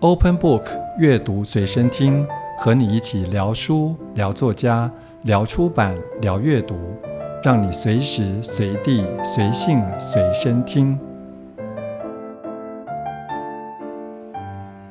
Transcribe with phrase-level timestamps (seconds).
[0.00, 0.62] Open Book
[0.96, 2.26] 阅读随身听，
[2.56, 4.90] 和你一起聊书、聊作家、
[5.24, 6.74] 聊出版、聊阅读，
[7.44, 10.98] 让你随时随地、随性随身听。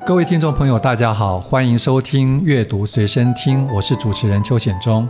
[0.06, 5.10] 各位听众朋友，大家好，欢迎收听阅读随身听，我是主持人邱显忠。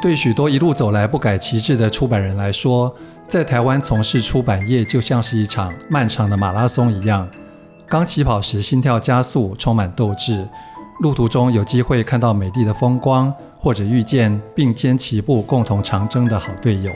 [0.00, 2.94] 对许多一路走来不改旗帜的出版人来说，
[3.26, 7.28] 在台湾从事出版业就像是一场漫长的马拉松一样。
[7.88, 10.46] 刚起跑时心跳加速，充满斗志；
[11.00, 16.92] 路途中有机会看到美丽的风光，或者遇见并肩齐步共同长征的好队友。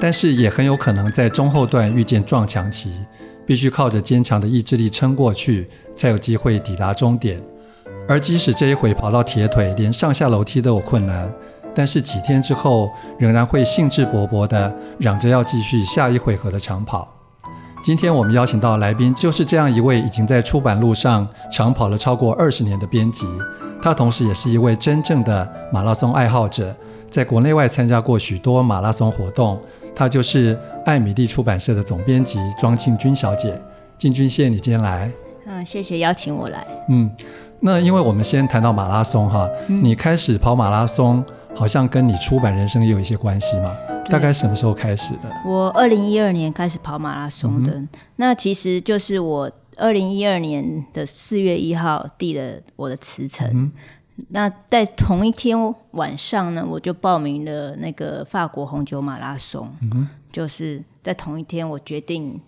[0.00, 3.06] 但是也很有可能在中后段遇见撞墙期，
[3.46, 7.40] 必须靠着坚强的意志力撑过去，才有机会抵达终点。
[8.08, 11.32] 而即使这一回跑到铁腿，连上下楼梯都有困难，
[11.72, 17.15] 但是几天之后，仍然会兴致勃勃地嚷着要继续下一回合的长跑。
[17.82, 23.26] 今天我们邀请到来宾就是这样一位已经在出版路上长跑了超过二十年的编辑，
[23.80, 26.74] 他同时也是一位真正的马拉松爱好者，
[27.08, 29.60] 在国内外参加过许多马拉松活动。
[29.94, 33.58] 他就是艾米丽出版社的总编辑庄庆君小姐。
[33.96, 35.10] 庆君，谢谢你今天来。
[35.46, 36.66] 嗯，谢谢邀请我来。
[36.90, 37.10] 嗯，
[37.60, 43.72] 那因为我们先谈到马拉松哈，嗯、你开始跑马拉松，好像跟你出版人生也有一些关系吗？
[44.08, 45.30] 大概什么时候开始的？
[45.44, 53.48] 我二零一二年开始跑马拉松的，嗯、那其实就是我二零一二年的四月一号递了我的辞呈。
[53.52, 53.72] 嗯、
[54.28, 55.56] 那在同一天
[55.92, 59.68] 晚上呢，我就报名了那个法国红酒马拉松。
[59.82, 62.40] 嗯、就是在同一天，我决定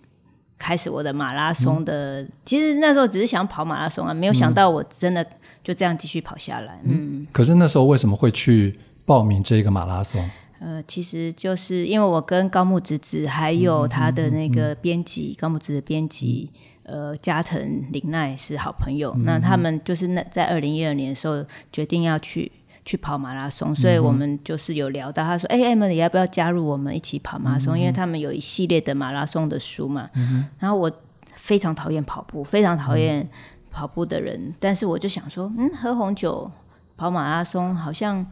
[0.57, 2.21] 开始我的马拉松的。
[2.21, 5.25] 嗯、其实那时候只是想跑马拉松啊，没有想到我真的
[5.63, 6.79] 就这样继续跑下来。
[6.83, 10.27] 嗯，嗯，可是那时候为什么会去报名这个马拉松？
[10.59, 16.51] 呃，其实就是因为我跟高木直子还有他的那个编辑、嗯嗯嗯、高木直子的编辑，
[16.83, 19.13] 呃，加藤林奈是好朋友。
[19.15, 22.51] 嗯、那他们就是那在二零一二年的时候决定要去
[22.83, 27.77] 去跑马拉松，所以我们就是有聊到，他说：“哎、嗯哼，Emily 要不要加入我们一起跑马拉松？
[27.77, 30.09] 嗯、因为他们有一系列的马拉松的书嘛。
[30.15, 30.91] 嗯”然后我
[31.35, 33.25] 非常讨厌跑步，非常讨厌
[33.71, 36.51] 跑步的人，嗯、但是我就想说，嗯，喝红酒
[36.97, 38.25] 跑马拉松好像。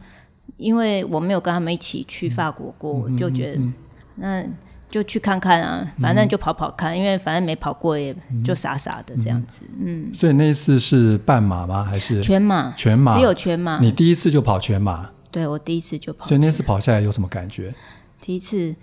[0.56, 3.74] 因为我没有跟他们一起去法国过，我、嗯、就觉得、嗯、
[4.16, 4.44] 那
[4.90, 8.14] 就去看看啊，反正就跑跑看，嗯、因为反正没跑过，也
[8.44, 9.64] 就傻傻的这样子。
[9.78, 11.84] 嗯，嗯，所以那一次是半马吗？
[11.84, 12.72] 还是全马？
[12.72, 13.78] 全马，只有全马。
[13.80, 15.10] 你第一次就跑全马？
[15.30, 16.24] 对，我第一次就跑。
[16.24, 17.74] 所以那次跑下来有什么感觉？
[18.20, 18.74] 第一次。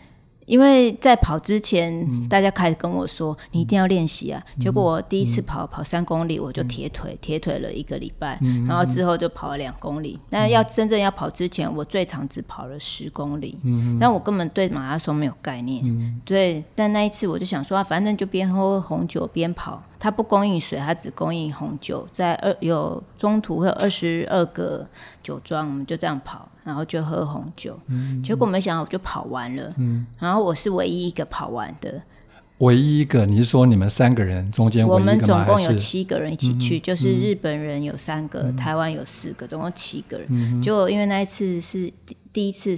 [0.45, 4.43] 因为在跑之前，嗯、大家开始跟我说，你一定要练习啊。
[4.55, 10.19] 嗯、结果我第一次跑、嗯、跑三公里，我就铁腿，铁、嗯、腿了一个礼拜，嗯、然后之后就跑了两公里。
[10.29, 13.57] 那、要真正要跑之前，我最长只跑了十公里。
[13.63, 15.81] 嗯，但我根本对马拉松没有概念。
[15.83, 16.63] 嗯，对。
[16.75, 19.81] 但那一次我就想说，啊、反正就边喝红酒边跑。
[19.97, 22.07] 它不供应水，它只供应红酒。
[22.11, 24.85] 在二有中途会有二十二个
[25.23, 27.79] 酒庄，我们就这样跑，然后就喝红酒。
[27.87, 29.73] 嗯、结果没想到我就跑完了。
[29.77, 32.01] 嗯、然后我是唯一一个跑完的。
[32.57, 33.25] 唯一一个？
[33.25, 34.85] 你是说你们三个人中间？
[34.85, 40.27] 我们总共有七个人一起去，嗯、就是日本人有三个，嗯、台湾有四个，总共七个人。
[40.29, 41.89] 嗯、结果因为那一次是
[42.33, 42.75] 第一次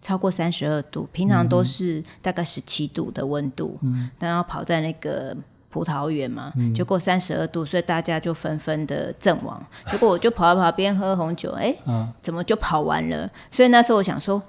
[0.00, 5.36] 超过三十二度，平常都是大概十七度的温度，嗯、但要跑在那个。
[5.70, 9.64] 葡萄园嘛，结果三十二度，所以大家就纷纷的阵亡。
[9.88, 13.30] 结果我就跑到跑边喝红酒，哎、欸，怎么就跑完了？
[13.52, 14.42] 所以那时候我想说，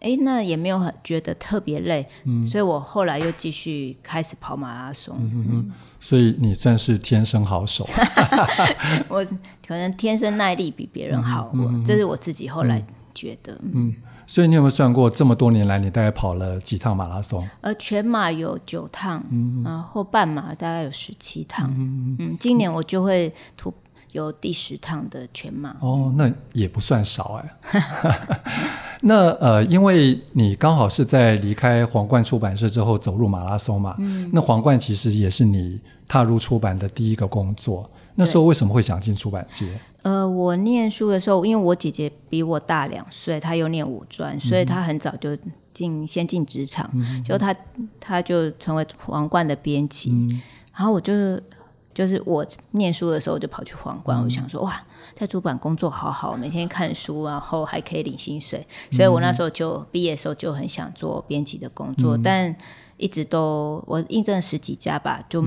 [0.00, 2.06] 哎、欸，那也没有很觉得特别累。
[2.24, 5.16] 嗯，所以我后来又继续开始跑马拉松。
[5.18, 7.88] 嗯嗯，所以你算是天生好手。
[9.08, 9.24] 我
[9.66, 12.80] 可能天生耐力比别人好，我、嗯、这是我自己后来
[13.12, 13.52] 觉得。
[13.62, 13.72] 嗯。
[13.74, 13.94] 嗯
[14.28, 17.48] 所以你有没有算过，这么多年来你大概跑了几趟马拉松？
[17.62, 23.72] 呃，全马有九趟，嗯，然后半马大概有十七趟，嗯嗯，今年我就会突
[24.12, 25.74] 有第十趟的全马。
[25.80, 27.80] 哦，那也不算少哎。
[29.00, 37.88] 那呃，因为你刚好是在离开皇冠出版社之后走入马拉松嘛，嗯，那皇冠其实也是你踏入出版的第一个工作。
[38.14, 39.68] 那时候为什么会想进出版界？
[40.02, 45.36] 呃，我念书的时候，因为我姐姐比我大两岁，她又念五专，所以她很早就
[45.74, 47.54] 进先进职场，嗯、就她
[47.98, 50.28] 她就成为皇冠的编辑。
[50.74, 51.12] 然后我就
[51.94, 54.80] 就是我念书的时候就跑去皇冠，嗯、我想说哇，
[55.14, 62.56] 在主板工作好好，每天看书，然后还可以领薪水，所以我那时候就毕业的时候就很想做编辑的工作，嗯、但。
[63.00, 65.40] 一直都我应征了十几家吧，就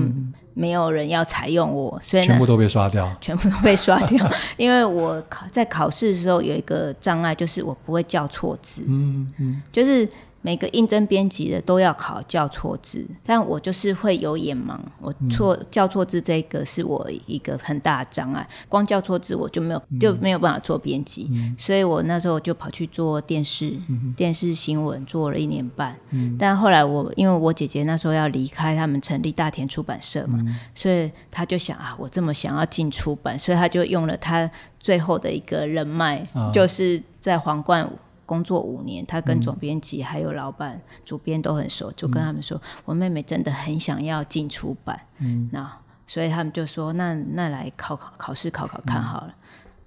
[0.54, 4.26] 没有人要采用我，所以全部都被刷掉，全部都被刷掉。
[4.56, 8.82] 因为我考在考试的时候有一个障碍，就是我不会叫错字。
[8.88, 10.08] 嗯嗯，就是
[10.42, 34.50] 每个应征编辑的都要考校错字，但我就是会有眼盲，我错校错字这个是我一个很大的障碍，光校错字我就没有就没有办法做编辑，嗯、所以我那时候就跑去做电视，嗯、电视新闻做了一年半，嗯、但后来我因为我姐姐那时候要离开他们成立大田出版社嘛，嗯、所以他就想啊，我这么想要进出版，所以他就用了他
[34.80, 37.88] 最后的一个人脉，哦、就是在皇冠。
[38.32, 45.70] 工作五年，他跟总编辑还有老板、嗯、主编都很熟，就跟他们说：“嗯、我妹妹真的很想要进出版。”嗯，那
[46.06, 49.28] 所以他们就说：“那那来考考考试考考看好了。
[49.28, 49.36] 嗯”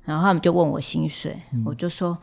[0.05, 2.15] 然后他们就问我薪水，嗯、我就说：“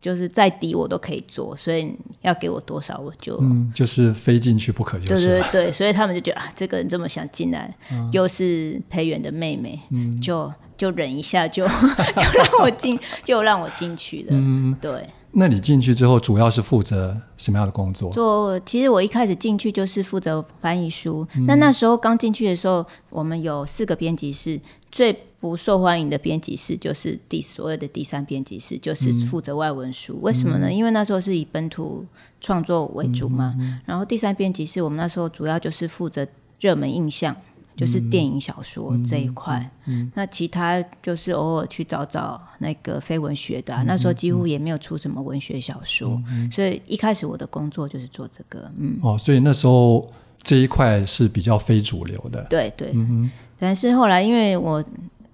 [0.00, 3.36] 就是再低我都可以做，所以要给我多少我就……
[3.40, 11.72] 嗯，就是非进去不可，就是对对对，所以他们就觉得啊，这个人这么想进来， 嗯、又是培元的妹妹，嗯、就就忍一下就，就
[12.22, 14.28] 就让我进，就让我进去了。
[14.30, 18.10] 嗯，对。”那你进去之后，主要是负责什么样的工作？
[18.10, 21.28] 做，其实我一开始进去就是负责翻译书。
[21.46, 24.58] 那、嗯、那时候刚进去的时候，我们有四个编辑室，
[24.90, 30.14] 最不受欢迎的编辑室就是第所谓的第三编辑室，就是负责外文书。
[30.14, 30.72] 嗯、为什么呢？
[30.72, 32.06] 因为那时候是以本土
[32.40, 33.54] 创作为主嘛。
[33.84, 36.26] 然后第三编辑室，我们那时候主要就是负责
[36.60, 37.36] 热门印象。
[37.76, 46.20] 就是电影小说这一块，嗯那其他就是偶尔去找找那个非文学的、那时候几乎也没有出什么文学小说，
[46.50, 48.70] 所以一开始我的工作就是做这个。
[48.78, 50.06] 嗯，哦，所以那时候
[50.42, 52.44] 这一块是比较非主流的。
[52.48, 54.82] 对对，嗯、但是后来因为我。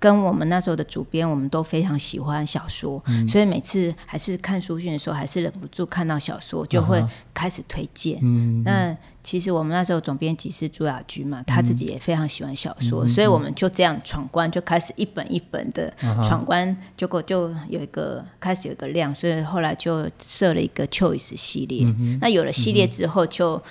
[0.03, 7.01] 跟我们那时候的主编，我们都非常喜欢小说，嗯、所以每次还是看书讯的时候，还是忍不住看到小说，就会
[7.33, 8.19] 开始推荐。
[8.21, 21.87] 嗯、那其实我们那时候总编辑是朱亚军嘛，他自己也非常喜欢小说，嗯、所以我们就这样闯关，就开始一本一本的闯关，嗯、结果就有一个开始有一个量，所以后来就设了一个 Choice 系列。
[21.87, 23.63] 嗯、那有了系列之后就。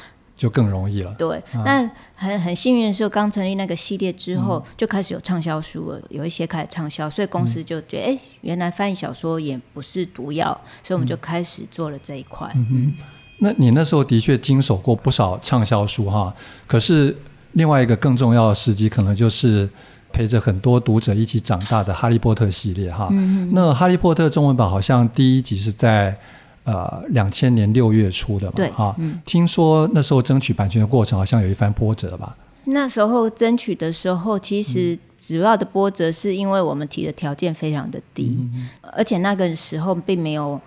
[0.41, 1.13] 就更容易了。
[1.19, 12.51] 对，啊、那很很幸运的是，刚成立那个系列之后，嗯、就开始有畅销书了，有一些开始畅销，所以公司就觉得，哎、嗯，原来翻译小说也不是毒药，所以我们就开始做了这一块。
[12.55, 13.03] 嗯哼，
[13.37, 16.33] 那你那时候的确经手过不少畅销书哈，
[16.65, 17.15] 可是
[17.51, 19.69] 另外一个更重要的时机，可能就是
[20.11, 23.09] 陪着很多读者一起长大的《哈利波特》系列哈。
[23.11, 26.17] 嗯哼，那《哈利波特》中文版好像第一集是在。
[26.63, 32.35] 呃，两千年六月初的嘛，对，哈、嗯，听说那时候争取版权的过程好像有一番波折吧？
[32.65, 40.61] 那时候争取的时候，其实主要的波折是因为我们提的条件非常的低，嗯、而且那个时候并没有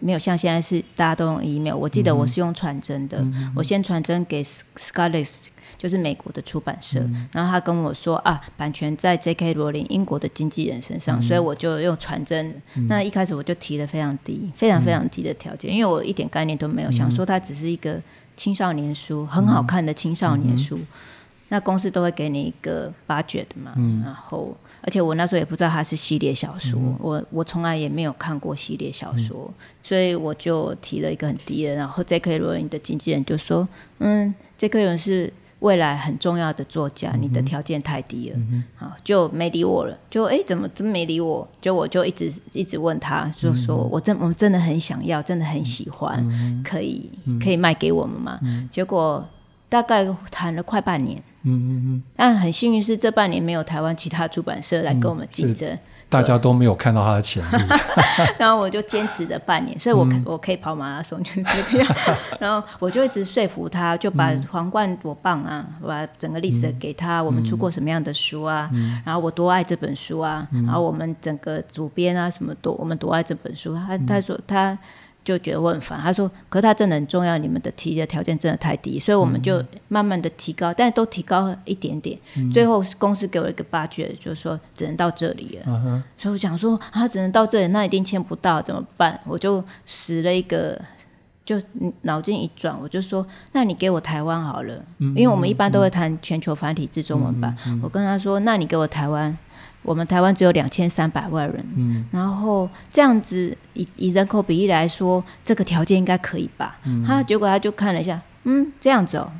[0.00, 5.48] 没有像现在是大家都用 email，我记得我是用传真的，嗯、我先传真给 Scholastic
[5.78, 9.54] 就是美国的出版社，嗯、然后他跟我说啊，版权在 J.K.
[9.54, 12.52] 罗琳英国的经纪人身上，嗯、所以我就用传真。
[12.74, 18.02] 嗯、那一开始我就提了非常低、非常非常低的条件，嗯、因为我一点概念都没有，嗯、想说它只是一个
[18.36, 20.76] 青少年书，很好看的青少年书。
[20.78, 20.86] 嗯、
[21.50, 29.54] 那公司都会给你一个 budget 嘛，嗯、然后而且我那时候也不知道它是系列小说，嗯、我我从来也没有看过系列小说，嗯、
[29.84, 31.76] 所以我就提了一个很低的。
[31.76, 32.38] 然后 J.K.
[32.38, 33.68] 罗琳的经纪人就说
[34.00, 34.80] ：“嗯，J.K.
[34.80, 39.98] 罗琳是。”未来很重要的作家，你的条件太低了，嗯、好就没理我了。
[40.08, 41.46] 就哎，怎么真没理我？
[41.60, 47.10] 就我就一直一直问他，就说我真我们真的很想要，真的很喜欢，嗯、可以
[47.42, 48.38] 可以卖给我们吗？
[48.42, 49.26] 嗯、结果
[49.68, 51.20] 大概谈了快半年，
[52.14, 55.76] 但很幸运是这半年没有台湾其他出版社来跟我们竞争。
[56.08, 57.62] 嗯大家都没有看到他的潜力，
[58.40, 61.96] 然后我就坚持了半年，所以我、嗯、我可以跑马拉松就是这样。
[62.40, 73.76] 然后我就一直说服他，就把皇冠多棒啊，我把整个历史给他，嗯、我们出过什么样的书啊，嗯、然后我多爱这本书啊，嗯、然后我们整个主编啊什么多，我们多爱这本书。
[73.76, 74.78] 他他说他。
[75.24, 82.18] 就觉得我很烦，他说：“可是他真的很重要，你们的提的条件真的太低，所以我们就慢慢的提高，嗯、但是都提高一点点。
[82.36, 86.02] 嗯、最后公司给我一个 budget，就是说只能到这里了。
[86.16, 89.20] 所以我想说，他只能到这里，那一定签不到，怎么办？
[89.26, 90.80] 我就使了一个，
[91.44, 91.60] 就
[92.02, 97.54] 脑筋一转，我就说：那你给我台湾好了，嗯、因为我们一般都会谈全球繁体字中文版。
[97.66, 99.36] 嗯、我跟他说：那你给我台湾。”
[99.88, 106.76] 我们台湾只有两千三百万人，嗯、然后这样子以以人口比例来说，这个条件应该可以吧？
[106.84, 109.32] 嗯、他结果他就看了一下，嗯，这样子哦，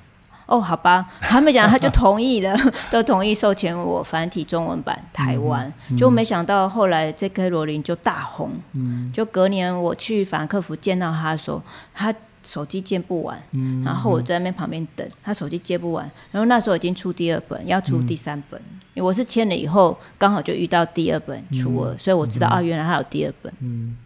[0.47, 2.57] 哦，好吧，还没讲，他就同意了，
[2.91, 7.51] 都同意授权我繁体中文版台湾，就没想到后来 J.K.
[7.51, 11.61] 罗琳就大红，嗯、就隔年我去法兰克福见到他的时候，
[11.93, 12.15] 他。
[12.49, 23.53] 手机接不完，嗯、然后我在那边旁边等，他手机接不完，然后那时候已经出第二本，要出第三本，嗯、因为我是签了以后，刚好就遇到第二本出了，嗯、所以我知道、嗯、啊，原来还有第二本。
[23.61, 23.99] 嗯，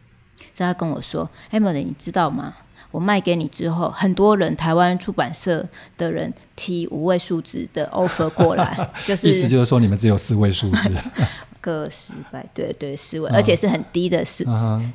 [0.53, 2.57] 所以他跟我说：“Emily，你知道吗？
[2.91, 5.65] 我卖给你之后，很多人台湾出版社
[5.97, 10.91] 的人提五位数字的 offer 过来， 就是意思就是说你们只有四位数字，
[11.63, 14.45] 个十百对对四位，而且是很低的四。
[14.49, 14.93] 嗯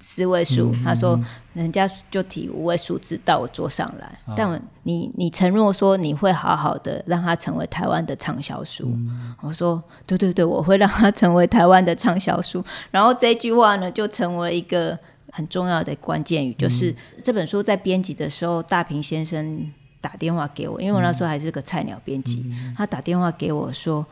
[0.00, 1.20] 四位数，他说
[1.52, 12.64] 人家就提五位数字到我桌上来，嗯、但你你承诺说你会好好的让他成为台湾的畅销书，嗯、我说对对对，我会让他成为台湾的畅销书。
[12.90, 14.98] 然后这句话呢，就成为一个
[15.32, 22.42] 很重要的关键语，就是这本书在编辑的时候，大平先生打电话给我，因为我那时候还是个菜鸟编辑，
[22.74, 24.06] 他打电话给我说，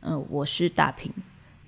[0.00, 1.12] 嗯、呃，我是大平。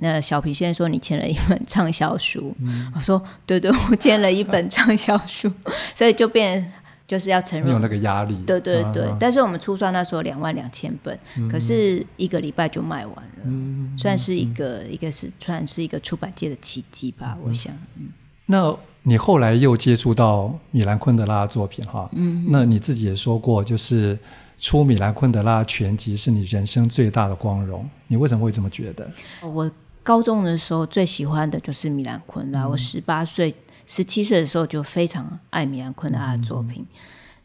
[0.01, 5.51] 那小皮先生说，你签了一本畅销书，嗯、我说对对，我 签了一本畅销书，
[5.95, 6.73] 所以就变
[7.07, 9.05] 就是要承认有那个压力，对对对。
[9.05, 17.73] 啊、但是我们出书那时候两万两千本，嗯、可是一个礼拜就卖完了，嗯、算是一个、嗯、一个是算是一个出版界的奇迹吧，嗯、我想。
[17.97, 18.09] 嗯、
[18.47, 24.17] 那你后来又接触到米兰昆德拉的作品哈，嗯，那你自己也说过，就是
[24.57, 29.11] 出米兰昆德拉全集是你人生最大的光荣，你为什么会这么觉得？
[29.43, 29.71] 我。
[30.03, 33.55] 高中的时候最喜欢的就是米兰昆德拉，嗯、我十八岁、
[33.87, 36.87] 十七岁的时候就非常爱米兰昆德拉的作品。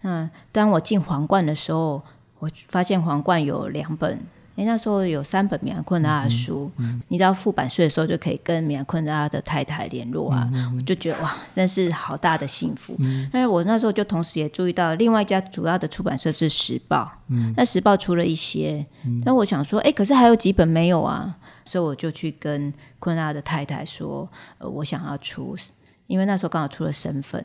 [0.01, 2.01] 那、嗯、当我进皇冠的时候，
[2.39, 4.19] 我发现皇冠有两本，
[4.55, 6.71] 哎，那时候有三本米兰昆德拉的书。
[6.77, 12.95] 嗯嗯、你知道付版税的时候就可以跟米兰昆德拉的太太联络啊，我就觉得哇，真是好大的幸福。
[13.00, 21.35] 嗯、但是我那时候就同时也注意到，另外一家主要的出版社是时报，嗯、那时报出了一些，嗯、但我想说，哎，可是还有几本没有啊。
[21.67, 25.57] 所以我就去跟昆拉的太太说，呃，我想要出，
[26.05, 27.43] 因为那时候刚好出了身份。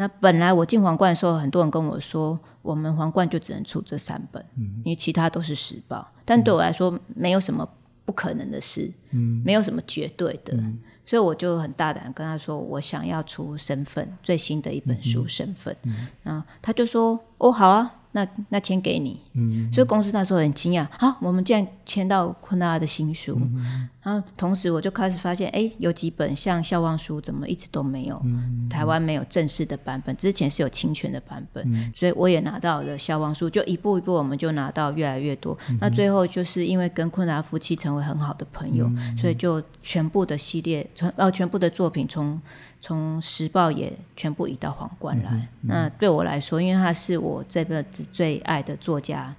[0.00, 6.08] 那本来我进皇冠的时候，很多人跟我说，我们皇冠就只能出这三本，嗯、因为其他都是时报。
[6.24, 7.68] 但对我来说，没有什么
[8.04, 10.54] 不可能的事，嗯、没有什么绝对的。
[10.56, 15.76] 嗯、所以我就很大胆跟他说，我想要出身份最新的一本书，身份。
[15.82, 17.94] 嗯、然后他就说，哦，好啊。
[18.12, 42.40] 那那签给你，嗯，所以公司那时候很惊讶，好，我们竟然签到昆德拉的新书，嗯、然后同时我就开始发现，哎，有几本像《笑忘书》怎么一直都没有，嗯、台湾没有正式的版本，之前是有侵权的版本，嗯、所以我也拿到了《笑忘书》，就一步一步我们就拿到越来越多，嗯、那最后就是因为跟昆达夫妻成为很好的朋友，嗯、所以就全部的系列从哦全部的作品从。
[42.80, 49.34] 从时报也全部移到皇冠来，那对我来说，因为他是我这辈子最爱的作家，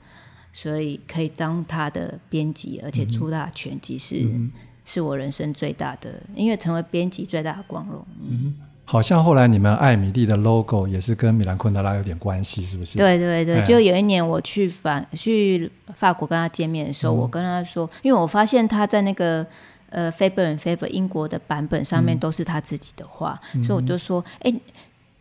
[0.52, 4.52] 所以可以当他的编辑，而且出大全集是、嗯、
[4.86, 8.06] 是我人生最大的，因为成为编辑最大的光荣。
[8.22, 12.98] 嗯，嗯，好像后来你们艾米丽的 logo 也是跟米兰昆德拉有点关系，是不是？
[12.98, 19.46] 对对对，就有一年我去法去法国跟他见面的时候，嗯、我跟他说，因为我发现他在那个。
[19.92, 24.62] 呃，Faber and Faber 英国的版本上面都是他自己的画，嗯、所以我就说，哎、欸，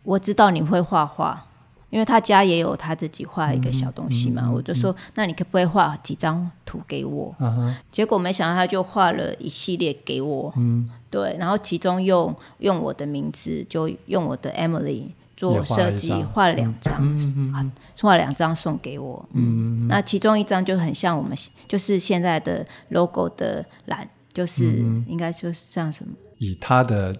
[0.03, 1.43] 我知道你会画画，
[1.89, 4.43] 因为他家也有他自己画一个小东西嘛。
[4.43, 7.35] 嗯嗯嗯、我就说，那你可不可以画几张图给我？
[7.91, 15.05] 结果没想到他就画了一系列给我，嗯、对，然后其中用用我的名字，就用我的 Emily
[15.35, 16.95] 做设计，画了两张，
[17.53, 17.65] 啊，
[18.01, 19.25] 画了两张送给我。
[19.33, 24.07] 嗯那其中一张就很像我们就是现在的 logo 的蓝。
[24.31, 24.63] 就是
[25.07, 27.13] 应该就是像什么，以他的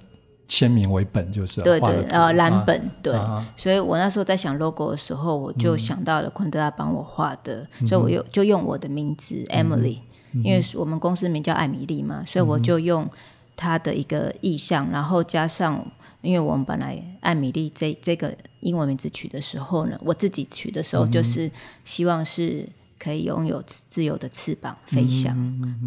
[0.50, 3.14] 签名为本，就是对对呃蓝本对，
[3.56, 10.00] 所以我那时候在想 logo 的时候，我就想到了昆德拉帮我画的，所以我又就用我的名字 Emily，
[10.34, 13.08] 因为我们公司名叫艾米丽嘛，所以我就用
[13.56, 15.86] 他的一个意象，然后加上，
[16.22, 21.50] 因为我们本来艾米丽这这个英文名字取的时候呢，我自己取的时候就是
[21.86, 22.68] 希望是。
[23.00, 25.34] 可以拥有自由的翅膀飞翔，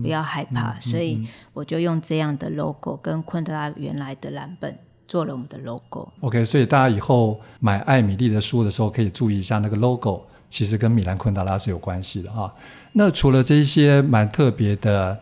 [0.03, 4.75] 不要害怕，所以我就用这样的 logo 跟昆德拉原来的蓝本
[5.07, 6.11] 做了我们的 logo。
[6.21, 12.51] OK，所以大家以后买艾米丽的书的时候，可以注意一下那个 logo，其实跟米兰昆德拉是有关系的啊。
[12.95, 15.19] 那除了这些蛮特别的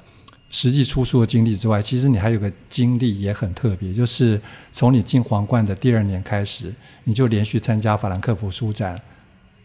[0.51, 8.97] 实际出书的经历之外，其实你还有个经历也很特别，就是从你进皇冠的第二年开始，你就连续参加法兰克福书展。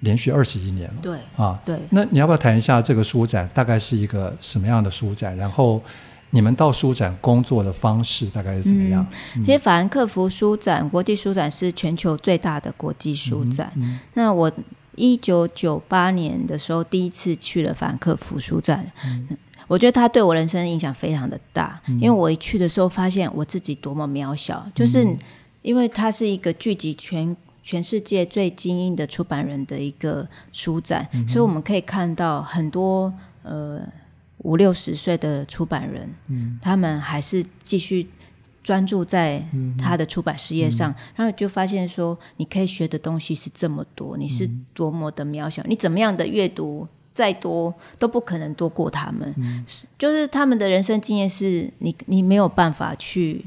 [0.02, 1.80] 连续二十一年了，对啊，对。
[1.90, 5.36] 那你要不要谈一下这个书展大概是一个什么样的书展？
[5.38, 5.82] 然后
[6.30, 9.06] 你们到书展工作的方式大概是怎么样？
[9.46, 13.72] 其实法兰克福书展、国际书展是全球最大的国际书展。
[14.14, 14.52] 那我
[14.96, 19.28] 一九九八年的时候第一次去了法兰克福书展，嗯、
[19.68, 25.08] 我觉得它对我人生影响非常的大，嗯、因为我一去的时候发现我自己多么渺小，就是
[25.62, 27.36] 因为它是一个聚集全。
[27.66, 33.82] 全世界最精英的出版人的一个书展，嗯、所以我们可以看到很多呃
[34.44, 38.08] 五六十岁的出版人，嗯、他们还是继续
[38.64, 39.44] 专注在
[39.80, 49.66] 他的出版事业上，嗯、然后就发现说，你可以学的东西是这么多，你是多么的渺小，你怎么样的阅读再多都不可能多过他们，嗯、
[49.98, 53.44] 就是他们的人生经验是你你没有办法去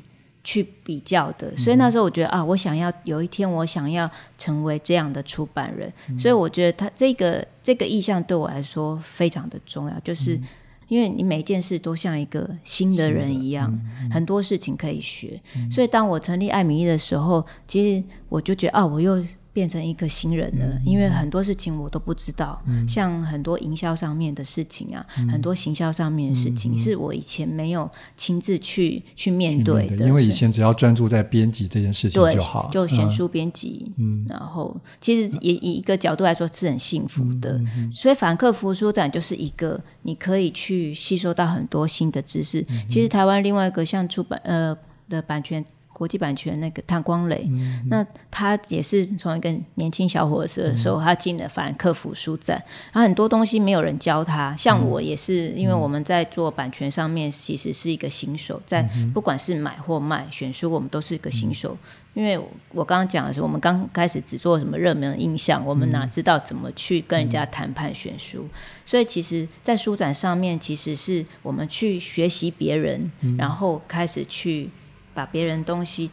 [0.49, 10.37] 去比较的，所以那时候我觉得啊，我想要有一天我想要成为这样的出版人，嗯、所以我觉得他这个这个意向对我来说非常的重要，就是。
[10.37, 10.45] 嗯
[10.89, 15.39] 因为你每件事都像一个新的人一样，嗯、很多事情可以学。
[15.55, 19.23] 嗯、所以当我成立艾米丽的时候，其实我就觉得啊，我又。
[19.59, 30.07] 变成一个新人了，嗯、因为很多事情我都不知道，嗯、像很多营销上面的事情啊，嗯、很多行销上面的事情，嗯、是我以前没有亲自去去面对的。
[30.07, 33.91] 因为以前只要专注在编辑这件事情就好，就选书编辑。
[33.97, 37.61] 嗯，然后其实也以一个角度来说是很幸福的。
[37.93, 42.65] 所以法兰克福书展就是一个你可以去吸收到很多新的知识。
[42.69, 44.77] 嗯、其实台湾另外一个像出版呃
[45.09, 45.65] 的版权。
[45.99, 52.57] 国际版权那个谭光磊，嗯、那他也是从一个年轻小伙子的时候，嗯、他进了法兰克福书展，
[52.93, 54.55] 然后很多东西没有人教他。
[54.57, 61.77] 像我也是，因为我们在做版权上面，其实是一个新手，在不管是买或卖选书，我们都是一个新手。
[62.15, 62.39] 嗯、因为
[62.71, 68.47] 我刚刚讲的是，我们刚开始只做什么热门的印象，我们哪知道怎么去跟人家谈判选书？
[68.87, 74.71] 所以其实，在书展上面，其实是我们去学习别人，然后开始去。
[75.19, 76.09] 把别人东西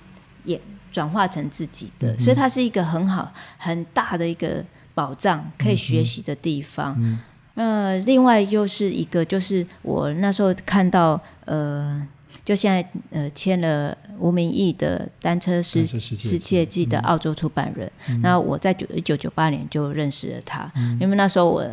[0.46, 0.60] 也
[0.92, 6.96] 转化成自己的，嗯、所以它是一个很好很大的一个保障，可以学习的地方。
[6.98, 7.20] 嗯
[7.54, 12.02] 哼，呃，另外又是一个，就是我那时候看到，呃，
[12.44, 17.92] 就现在呃签了吴明义的《单车世世界记》的澳洲出版人，
[18.24, 21.70] 那、我在九一九九八年就认识了他，嗯、因为那时候我。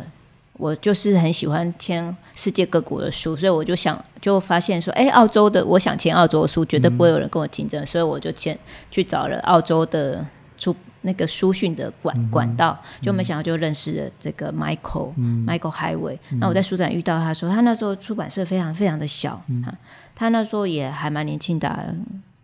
[0.57, 8.57] 我就是很喜欢签世界各国的书，所以我就想就发现说，哎，澳洲的，我想签澳洲的书，绝对不会有人跟我竞争，嗯、所以我就签
[8.91, 10.23] 去找了澳洲的
[10.55, 16.19] 出那个书讯的管、嗯、管道，就没想到就认识了这个 Michael、嗯、Michael Highway。
[16.39, 19.65] 那、嗯、我在书展遇到他说，他那时候出版社非常非常的小，嗯、
[20.13, 21.83] 他那时候也还蛮年轻的、啊，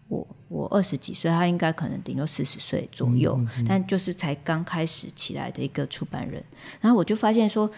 [0.07, 6.43] 我我二十几岁，他应该可能顶多四十岁左右，嗯嗯、但就是才刚开始起来的一个出版人。
[6.81, 7.69] 然后我就发现说。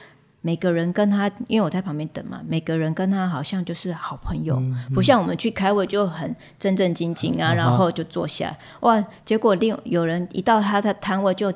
[0.42, 11.54] 每个人跟他，因为我在旁边等嘛，每个人跟他好像就是好朋友，嗯嗯、不像我们去开会就很正正经经啊，嗯、然后就坐下，哇，结果另有人一到他的摊位就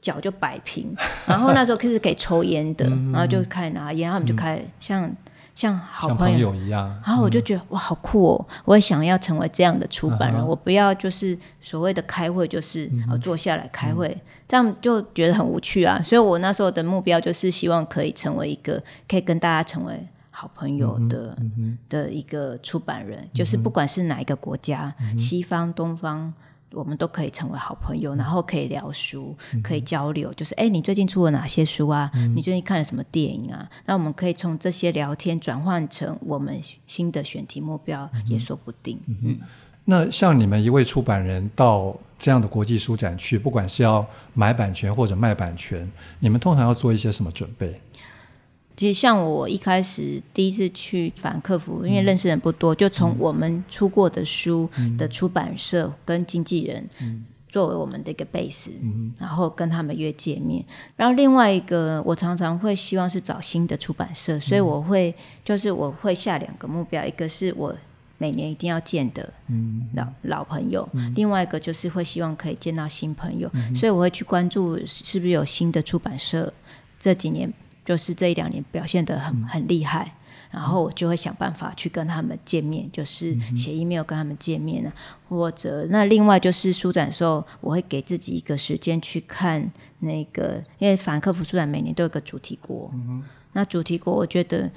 [0.00, 0.94] 脚就摆平，
[1.26, 5.10] 然后那时候开始给抽烟的，嗯、然后就开始拿烟，他们就开始像。
[5.56, 8.46] 像好朋友，一样，然后我就觉得、嗯、哇，好酷哦！
[8.66, 15.98] 我也想要成为这样的出版人，我不要就是所谓的开会，就是、嗯、坐下来开会，嗯、这样就觉得很无趣啊。
[16.04, 26.32] 所以我那时候的目标就是希望可以成为一个可以跟大家成为好朋友的、嗯嗯、的一个出版人，就是不管是哪一个国家，嗯、西方、东方。
[26.76, 30.32] 我们都可以成为好朋友，然后可以聊书，可以交流。
[30.34, 32.10] 就是，哎，你最近出了哪些书啊？
[32.14, 33.66] 嗯、你最近看了什么电影啊？
[33.86, 39.00] 那我们可以从这些聊天转换成我们新的选题目标，也说不定。
[39.06, 39.38] 嗯，嗯
[39.86, 47.80] 那像你们一位出版人到这样的国际书展去，不管是要买版权或者卖版权，你们通常要做一些什么准备？
[48.76, 56.86] 其实像我一开始第一次去反客服，因为认识人不多，就从我们出过的书的出版社跟经纪人
[57.48, 58.68] 作为我们的一个 base，
[59.18, 60.62] 然后跟他们约见面。
[60.94, 67.74] 然后另外一个，我常常会希望是找新的出版社，所以我会就是我会下两个目标，一个是我
[68.18, 69.32] 每年一定要见的
[69.94, 76.52] 老老朋友，另外一个就是会希望可以见到新朋友，所以我会去关注是不是有新的出版社
[77.00, 77.50] 这几年。
[77.86, 80.12] 就是这一两年表现得很很厉害，
[80.50, 84.92] 然后我就会想办法去跟他们见面，就是写 email 跟他们见面啊，
[85.28, 89.70] 或者那另外就是书展的时候，我会给自己一个时间去看
[90.00, 92.90] 那个，因为法兰克福书展每年都有个主题国，
[93.52, 94.68] 那主题国我觉得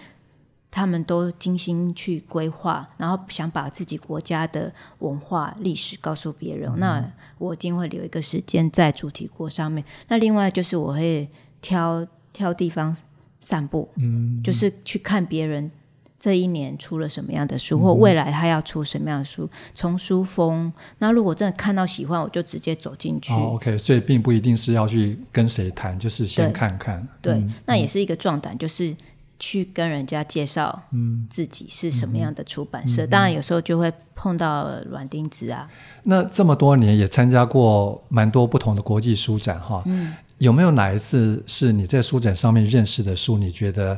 [0.70, 7.04] 他们都精心去规划，然后想把自己国家的文化历史告诉别人，那
[7.40, 9.84] 我一定会留一个时间在主题国上面。
[10.10, 11.28] 那另外就是我会
[11.60, 12.08] 挑。
[12.32, 12.96] 挑地方
[13.42, 15.72] 散步，嗯，就是去看别人
[16.20, 20.72] 这一年出了什么样的书，嗯、或未来他要出什么样的书，从书封。
[20.98, 23.32] 那如果真的看到喜欢，我就直接走进去。
[23.32, 27.08] 哦，OK，所以并不一定是要去跟谁谈，就是先看看。
[27.22, 28.94] 对，那也是一个壮胆，就是
[29.40, 30.84] 去跟人家介绍，
[31.30, 33.06] 自己是什么样的出版社。
[33.06, 35.70] 嗯嗯、当然，有时候就会碰到软钉子啊。
[36.04, 40.14] 那这么多年也参加过蛮多不同的国际书展，哈，嗯。
[40.40, 43.98] 有没有哪一次是你在书展上面认识的书，你觉得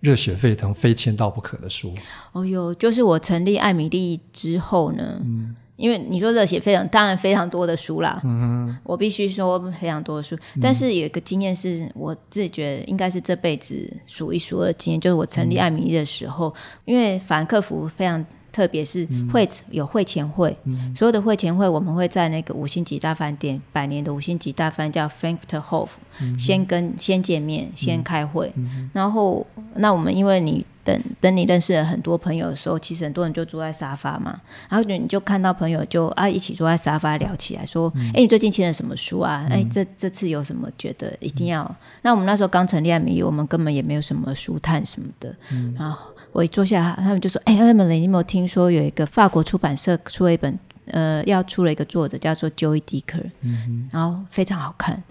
[0.00, 1.94] 热血沸腾、非签到不可的书？
[2.32, 8.20] 哦哟，就是我成立艾米丽之后呢，嗯、因为你说热血沸腾，当然非常多的书啦。
[8.24, 16.54] 嗯哼，我必须说非常多的书，但是有一个经验是我自己觉得应该是这辈子数一数二的经验，就是我成立艾米丽的时候，嗯、
[16.86, 18.24] 因为法兰克福非常。
[18.56, 25.90] 特别是会有会前会，嗯、所有的会前会，我们会在那个五星级大饭店，百年的五星级大饭店叫 Frankfurt Hof，
[26.22, 34.40] 嗯、先跟先见面，先开会，嗯、然后那我们因为你等等你认识了很多朋友的时候，其实很多人就坐在沙发嘛，
[34.70, 39.46] 然后你就看到朋友就啊一起坐在沙发聊起来，说，哎、嗯，你最近签了什么书啊？
[39.50, 41.62] 哎、嗯，这这次有什么觉得一定要？
[41.62, 45.98] 嗯、那我们那时候刚成立艾米，我们根本也没有什么书探什么的，嗯、然后。
[46.36, 55.02] 我一坐下，他们就说：“哎、欸，Emily，你有没有听说有一个法国出版社出了一本，呃，要出了一个作者叫做 Joey Decker，嗯，然后非常好看，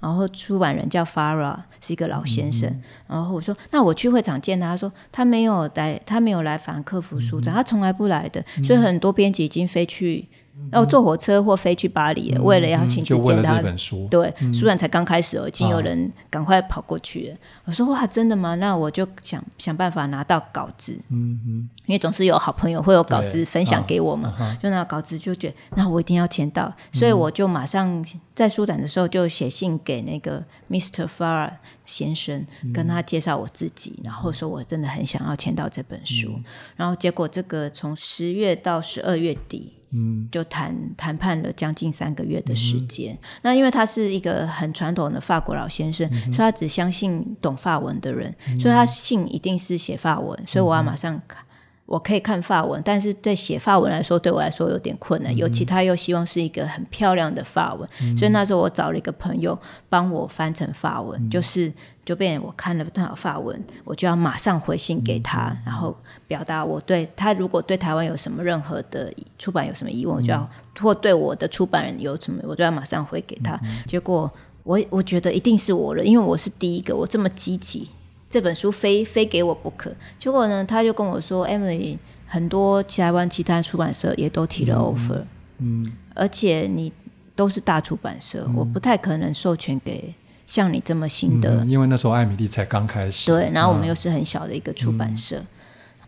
[0.00, 2.68] 然后出版人叫 Farah，是一个老先生。
[2.68, 10.28] 嗯、然后我说，那我去会场见他，他说他没有来，他没有来法兰克福书展，嗯、他从来不来的，所以很多编辑已经飞去。”
[10.72, 13.62] 要坐火车或飞去巴黎，为了要亲自见他。
[14.10, 17.36] 对，书展才刚开始哦，已经有人赶快跑过去了。
[17.64, 18.54] 我说哇，真的吗？
[18.56, 20.98] 那我就想想办法拿到稿子。
[21.10, 31.06] 嗯嗯，因为总是有好朋友会有稿子分享给我嘛，就拿稿子就觉得那我一定要签到，所以我就马上在书展的时候就写信给那个 Mr.
[31.06, 31.52] Farah
[31.84, 36.40] 先生，跟他介绍我自己，然后说我真的很想要签到这本书。
[36.76, 39.74] 然后结果这个从十月到十二月底。
[39.96, 43.14] 嗯，就谈谈判了将近三个月的时间。
[43.14, 50.38] 嗯、那因为他是一个很传统的法国老先生，嗯、所以他只相信懂法文的人，嗯、所以他信一定是写法文。
[50.46, 51.42] 所以我要马上看，
[51.86, 55.32] 我可以看法文，但是对写法文来说，对我来说有点困难。
[55.32, 61.72] 嗯、尤其他又希望是一个很漂亮的法文，嗯、所以那时候我找了一个朋友帮我翻成法文，嗯、就是。
[62.06, 65.92] 就变我看了他的法文，我就要马上回信给他，嗯、然后
[66.28, 73.58] 表达我对他如果对台湾有什么任何的出版有什么疑问，嗯、我就要或对我的出版人有什么，我就要马上回给他。
[73.64, 74.30] 嗯、结果
[74.62, 77.88] 我我觉得一定是我了，因为我是第一个，我这么积极，
[78.28, 79.94] 这本书非非给我不可。
[80.18, 85.22] 结果呢，他就跟我说，Emily，很多台湾其他出版社也都提了 offer，
[85.58, 85.92] 嗯，嗯。
[86.14, 86.92] 而且你
[87.34, 90.14] 都是大出版社，嗯、我不太可能授权给。
[90.46, 95.46] 像你这么新的，嗯，因为那时候艾米丽才刚开始，对，然后我们又是很小的一个出版社，嗯、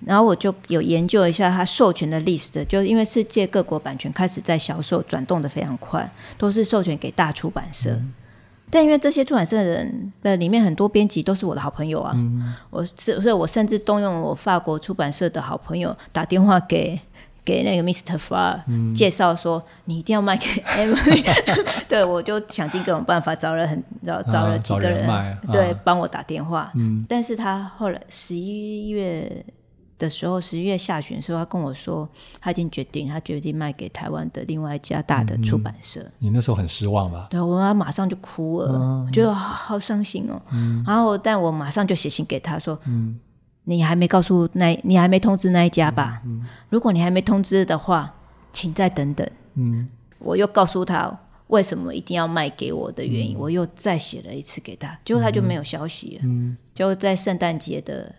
[0.06, 8.14] 然后我就有研究一下他授权的历史，就因为世界各国版权开始在销售转动的非常快，都是授权给大出版社，嗯、
[8.70, 16.98] 但因为这些出版社的人的里面很多编辑都是我的好朋友啊，嗯、我是所以我甚至动用我法国出版社的好朋友打电话给。
[17.44, 18.18] 给那个 Mr.
[18.18, 20.44] Farr、嗯、介绍说，你一定要卖给
[20.76, 21.24] Emily，
[21.88, 26.70] 对，我就想尽各种办法找了很找找了几个人，啊、对，帮、啊、我打电话。
[26.74, 29.42] 嗯，但是他后来十一月
[29.98, 32.08] 的时候，十一月下旬的时候，他跟我说
[32.40, 36.00] 他已经决定，他决定卖给台湾的另外一家大的出版社。
[36.00, 37.26] 嗯、你那时候很失望吧？
[37.30, 40.40] 对，我马上就哭了，嗯、我觉得好好伤心哦。
[40.52, 43.18] 嗯、然后，但我马上就写信给他说，嗯。
[43.64, 46.22] 你还没告诉那，你还没通知那一家吧？
[46.70, 48.14] 如果你还没通知的话，
[48.50, 49.28] 请再等等。
[49.56, 49.86] 嗯，
[50.20, 51.14] 我又告诉他
[51.48, 56.20] 为什么一定要卖给我的原因，嗯、我又再写了一次给他，结果他就没有消息了。
[56.24, 58.10] 嗯，就在圣诞节的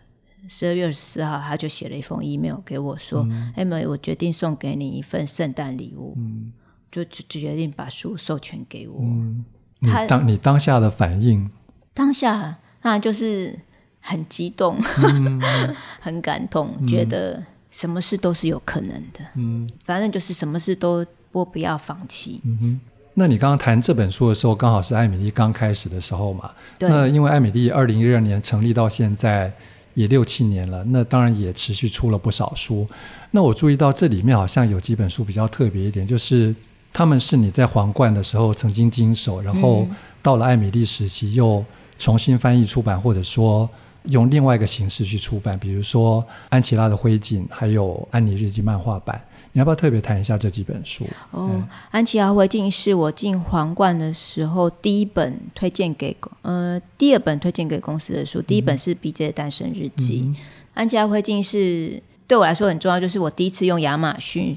[0.49, 6.51] 十二月二十四号，他就写了一封 email 给我说：“哎、嗯，我决定送给你一份圣诞礼物，嗯、
[6.91, 8.99] 就就决定把书授权给我。
[9.01, 9.45] 嗯”
[9.83, 11.49] 他当你当下的反应，
[11.93, 13.57] 当下那就是。
[14.01, 15.41] 很激动，嗯、
[15.99, 19.19] 很感动，嗯、觉得什么事都是有可能的。
[19.35, 22.39] 嗯，反正就是什么事都不不要放弃。
[22.45, 22.79] 嗯哼，
[23.13, 26.49] 那你刚刚谈这本书的时候，刚好是艾米丽刚开始的时候嘛？
[26.79, 26.89] 对。
[26.89, 29.53] 那因为艾米丽二零一二年成立到现在
[29.93, 32.87] 也六七年了，那当然也持续出了不少书。
[33.31, 36.55] 那我注意到这里面好像有几本书比较特别一点，就是
[36.91, 39.87] 他们是你在皇冠的时候曾经经手，然后
[40.21, 41.63] 到了艾米丽时期又
[41.97, 43.69] 重新翻译出版，或者说。
[44.05, 49.21] 用另外一个形式去出版，比如说安琪拉的灰烬，还有安妮日记漫画版，
[49.59, 51.03] 你要不要特别谈一下这几本书？
[51.31, 60.35] 哦，嗯、安琪拉灰烬是我进皇冠的时候第一本推荐给呃第二本推荐给公司的书，第一本是 BJ 的诞生日记，嗯、
[60.75, 62.01] 安琪拉灰烬是。
[62.29, 64.55] 对我来说很重要，就是我第一次用亚马逊，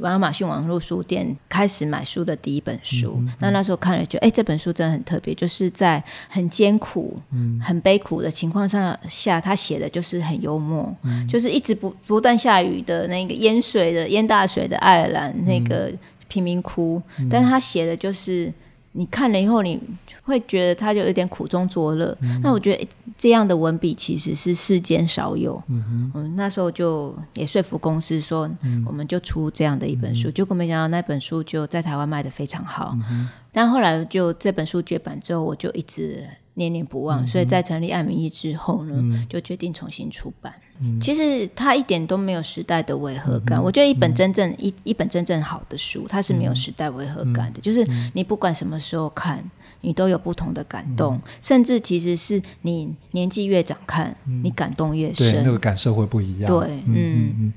[0.00, 3.14] 亚马逊网络书店开始买书的第一本书。
[3.16, 15.90] 嗯、那那时候看了，觉得哎，这本书真的很特别，就是在很艰苦、嗯、很悲苦的情况下，下他写的就是很幽默，嗯、就是一直不不断下雨的那个淹水的淹大水的爱尔兰那个
[16.28, 18.52] 贫民窟，嗯、但是他写的就是
[18.92, 19.80] 你看了以后，你
[20.22, 22.16] 会觉得他就有点苦中作乐。
[22.22, 25.62] 嗯、那我觉得这样的文笔其实是世间少有。
[25.68, 28.50] 嗯那时候就也说服公司说，
[28.84, 30.28] 我们就出这样的一本书。
[30.28, 32.96] 嗯、结果没想到那本书就在台湾卖的非常好。
[33.10, 37.24] 嗯、但后来就这本书绝版之后，我就一直念念不忘。
[37.24, 40.52] 嗯、所以在成立爱民艺之后呢，嗯、就决定重新出版。
[40.98, 43.58] 其实它一点都没有时代的违和感。
[43.58, 47.60] 嗯、我觉得一本真正、嗯、一一本真正好的书，它是没有时代违和感的。
[47.60, 49.44] 嗯、就是你不管什么时候看，
[49.82, 51.16] 你都有不同的感动。
[51.16, 56.46] 嗯、甚至其实是你年纪越长看，嗯、你感动越深，对，那个感受会不一样。
[56.46, 57.52] 对，嗯嗯嗯。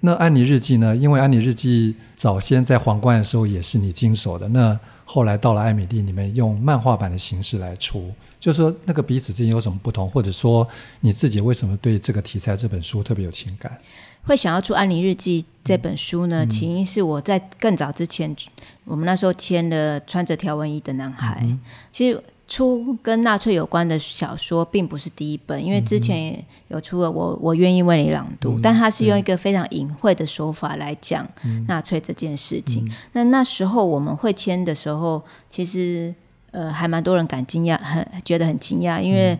[0.00, 0.94] 那《安妮日记》呢？
[0.94, 8.12] 因为《安妮日记》早先在皇冠的时候也是你经手的，那后来到了艾米丽，你们用漫画版的形式来出。
[8.38, 10.66] 就是说，那个彼此之间有什么不同，或者说
[11.00, 13.76] 你自己为什么对这个题材这本书特别有情感？
[14.24, 16.44] 会想要出《安妮日记》这本书呢？
[16.44, 18.34] 嗯、起因是我在更早之前，
[18.84, 21.40] 我们那时候签了穿着条纹衣的男孩。
[21.42, 21.58] 嗯、
[21.90, 31.26] 其实出跟纳粹有关的小说并不是第一本，因为之前也有出了我《我我愿意为你朗读》，嗯、但他是用一个非常隐晦的手法来讲
[31.66, 32.84] 纳粹这件事情。
[32.84, 36.14] 嗯、那那时候我们会签的时候，其实。
[36.58, 39.38] 呃，还蛮多人感惊讶， 很觉得很惊讶，因为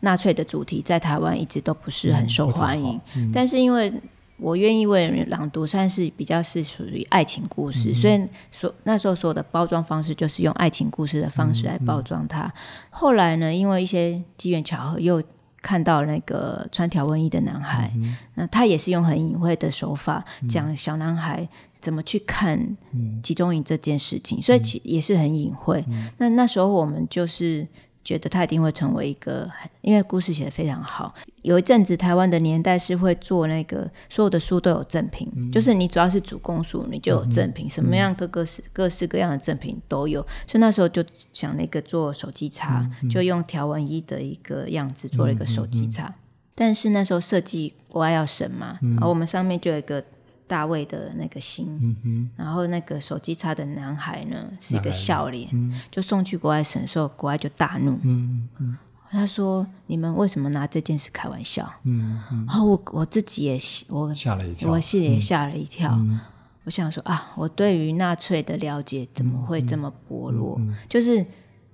[0.00, 3.00] 纳粹的主题在台湾一直都不是很受欢迎。
[3.34, 3.92] 但是因为
[4.36, 12.50] 我愿意为人朗读，算是比较是属于爱情故事，嗯、所以所那时候所有的包装方式就是用爱情故事的方式来包装它。
[12.88, 15.20] 后来呢，因为一些机缘巧合，又
[15.60, 21.48] 看到那个穿条纹衣的男孩，嗯、那他也是用很隐晦的手法讲小男孩。
[21.80, 22.76] 怎么去看
[23.22, 24.38] 集中营这件事情？
[24.38, 25.84] 嗯、所以其也是很隐晦。
[25.88, 27.66] 嗯、那那时候我们就是
[28.04, 29.50] 觉得他一定会成为一个，
[29.82, 31.14] 因为故事写的非常好。
[31.42, 40.20] 有一阵子台湾的年代是会做那个所有的书都有赠品，嗯、就是你主要是主攻书，你就有赠品，嗯、什么样各个式各式各样的赠品都有。
[40.46, 46.04] 所以那时候就想那个做手机插，嗯、就用条纹衣的一个样子做了一个手机插。
[46.04, 46.14] 嗯嗯嗯、
[46.54, 50.02] 但是那时候设计国外要审嘛，嗯、然后我们上面就有一个。
[50.50, 57.96] 大卫的那个心，嗯、然后那个手机插的男孩呢是一个笑脸，嗯、就送去国外审时候，国外就大怒。
[58.02, 58.76] 嗯嗯、
[59.08, 63.56] 他说：“你们为什么拿这件事开玩笑？”嗯嗯、然后我我自己也
[63.88, 65.92] 我吓了一跳，我心里也吓了一跳。
[65.92, 66.18] 嗯、
[66.64, 70.60] 我想说啊，我对于纳粹的了解怎么会这么薄弱？
[70.88, 71.24] 就是。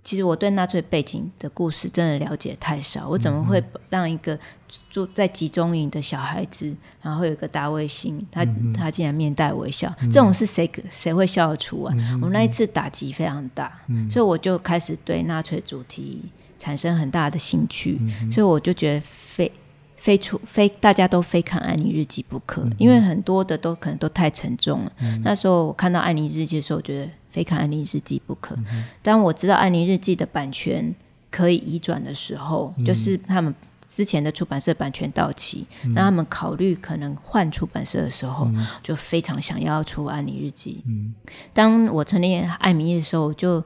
[0.07, 4.39] 其实我对纳粹背景的故事真的了解太少，我怎么会让一个
[4.89, 11.93] 住在集中营的小孩子，然后有一个大卫星，他他竟然面带微笑，这种是谁谁会笑得出啊？
[12.15, 16.23] 我们那一次打击非常大，所以我就开始对纳粹主题
[16.57, 19.51] 产生很大的兴趣，所以我就觉得非
[20.07, 24.93] 非出非大家都非看《安妮日记》不可，因为很多的都可能都太沉重了。
[25.25, 27.11] 那时候我看到《安妮日记》的时候，我觉得。
[27.29, 28.57] 非看《安妮日记》不可。
[29.03, 30.95] 当我知道《安妮日记》的版权
[31.31, 33.55] 可以移转的时候，嗯、就是他们
[33.87, 40.83] 之前的出版社版权到期，那、嗯、他们考虑可能换出版社的时候，嗯、就非常想要出《安妮日记》。
[40.89, 41.15] 嗯、
[41.53, 43.63] 当我成立爱民艺的时候，就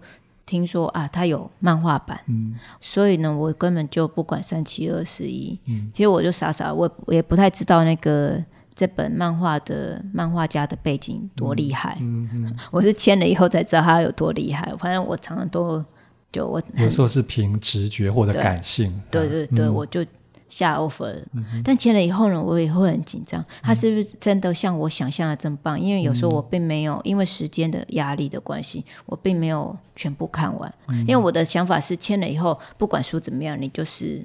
[0.50, 5.56] 听说啊，它有漫画版，嗯、所以呢，我根本就不管三七二十一。
[5.66, 8.42] 嗯、其实我就傻傻，我我也不太知道那个。
[8.72, 14.72] 这本漫画的漫画家的背景多厉害，嗯嗯嗯、 我是签了以后才知道他有多厉害。
[14.78, 15.84] 反正我常常都
[16.32, 20.02] 就我有时候是凭直觉或者感性，对对对，嗯、我就
[20.50, 21.24] 下 offer。
[21.32, 25.80] 嗯、但签了以后呢，我也会很紧张，他是不是真的像我想象的这么棒？
[25.80, 30.74] 因为有时候我并没有因为时间的压力的关系，我并没有全部看完。
[30.88, 34.22] 嗯、因为我的想法是签了以后，不管书怎么样，你就是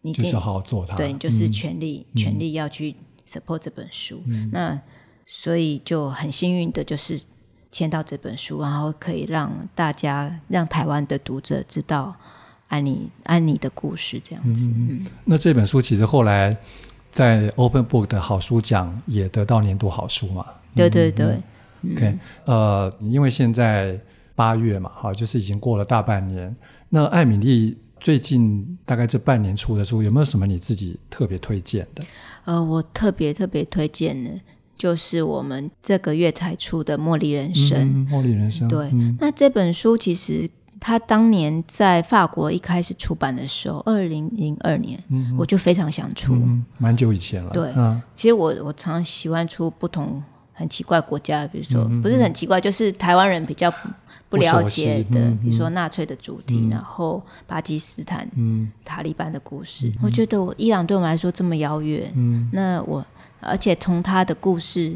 [0.00, 2.96] 你就是好好做它，对，你就是全力、嗯、全力要去。
[3.28, 4.80] support 这本书，嗯、那
[5.26, 7.20] 所以就很幸运的就是
[7.70, 12.16] 签到这本书，然后可以让大家让台湾的读者知道
[12.68, 14.66] 安妮安妮的故事这样子。
[14.68, 16.56] 嗯嗯、那这本书其实后来
[17.10, 20.46] 在 Open Book 的好书奖也得到年度好书嘛？
[20.74, 21.36] 对对对。
[21.82, 23.98] 嗯、OK，呃，因为现在
[24.34, 26.54] 八月嘛，好，就是已经过了大半年。
[26.88, 32.04] 那艾米丽最近大概这半年出的书，有没有什么你自己特别推荐的？
[32.44, 34.30] 呃，我特别特别推荐的，
[34.76, 37.78] 就是我们这个月才出的《茉莉人生》。
[37.82, 40.48] 嗯，《茉莉人生》对，嗯、那这本书其实
[40.80, 47.50] 它当年在法国一开始出版的时候，二零零二年，嗯、我就非常想出，嗯、蛮久以前了。
[47.50, 53.72] 对，嗯、其实我我常常喜欢出不同很奇怪国家，比如说、嗯、不是很奇怪，就是台湾人比较。
[54.30, 62.12] 不了解的，嗯、比如说纳粹的主题，嗯、然后巴基斯坦、嗯、塔利班的故事，嗯、我觉得我伊朗对我们来说这么遥远。
[62.14, 63.02] 嗯、那我
[63.40, 64.94] 而且从他的故事，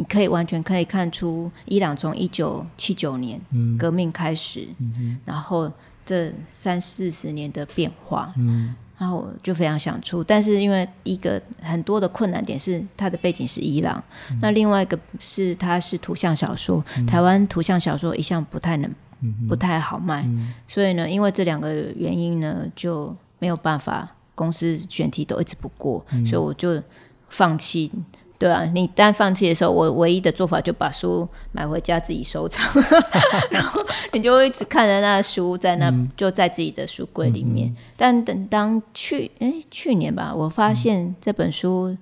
[0.00, 3.38] 你可以完全可以看出伊朗从一九七九年
[3.78, 5.70] 革命开始，嗯、然后
[6.06, 8.32] 这三四十年的变化。
[8.38, 8.74] 嗯。
[8.96, 18.90] 然后我就非常想出，但是因为一个很多的困难点是它的背景是伊朗，嗯、那另外一个是它是图像小说，嗯、台湾图像小说一向不太能，
[19.22, 26.82] 嗯、不太好卖，嗯、所以呢，因为这两个原因呢，就没有办法，公司选题都一直不过，嗯、所以我就
[27.30, 27.90] 放弃。
[28.40, 32.66] 对啊，你当放弃的时候，我唯一的做法就把书买回家自己收藏，
[33.52, 37.70] 然后你就会一直看着那书在那，嗯、就在自己的书柜里面。
[37.98, 41.94] 但等当去诶去年吧，我发现这本书。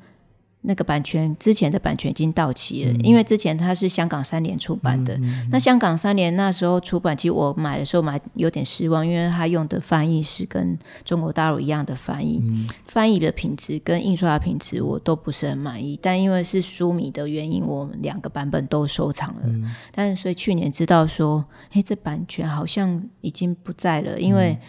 [0.63, 5.15] 那个版权之前的版权已经到期了，嗯、因为之前它是香港三联出版的。
[5.19, 15.97] 嗯嗯嗯、那香港三联那时候出版，其实我买的时候买有点失望，因为它用的翻译是跟中国大陆一样的翻译，嗯、翻译的品质跟印刷的品质我都不是很满意。
[16.03, 19.43] 但因为是书迷的原因，我们两个版本都收藏了。
[19.45, 24.61] 嗯、但是所以去年知道说，哎，这版权好像已经不在了，因为、嗯、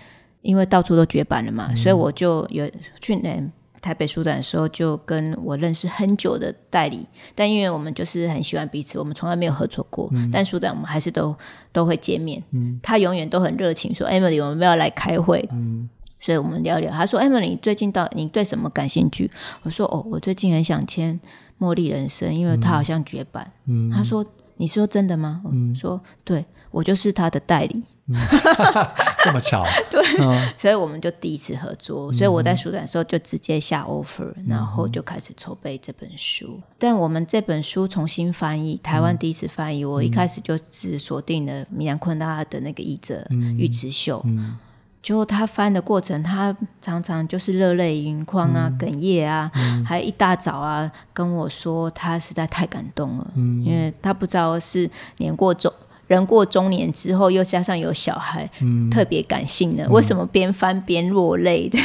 [0.43, 2.69] 因为到处都绝版了嘛，嗯、所以我就有
[3.01, 3.51] 去年。
[3.81, 10.09] 台北书展的时候，就跟我认识很久的代理，但因为我们就是很喜欢彼此，我们从来没有合作过。
[10.11, 11.35] 嗯、但书展我们还是都
[11.71, 12.43] 都会见面。
[12.51, 15.47] 嗯、他永远都很热情，说：“Emily，我们要来开会。
[15.51, 15.89] 嗯”
[16.19, 16.91] 所以我们聊聊。
[16.91, 19.31] 他说：“Emily，你最近到你对什么感兴趣？”
[19.63, 21.19] 我说：“哦，我最近很想签
[21.65, 23.49] 《茉莉人生》，因为他好像绝版。
[23.67, 24.25] 嗯”他说
[24.57, 27.83] ：“你说真的吗？”我说：“对，我就是他的代理。”
[29.23, 32.11] 这么巧， 对，嗯、所以我们就第一次合作。
[32.11, 36.55] 所以我在书展的时候就直接下 offer，、嗯、然后就开始筹备这本书。
[36.57, 43.25] 嗯、但我们这本书重新翻译，台湾第一次翻译，嗯、我一开始就是锁定了米兰昆拉的那个译者
[43.57, 44.21] 玉池秀。
[44.25, 44.57] 嗯，
[45.03, 55.71] 结果他翻的过程，他常常就是热泪盈眶啊，嗯、哽咽啊，嗯、还一大早啊跟我说，他实在太感动了，嗯、因为他不知道是年过中。
[56.09, 61.77] 人过中年之后，又加上有小孩，嗯、特别感性的，嗯、为什么边翻边落泪的？